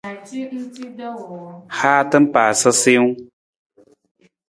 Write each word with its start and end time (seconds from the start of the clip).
Haata 1.77 2.17
paasa 2.33 2.69
siwung. 2.81 3.13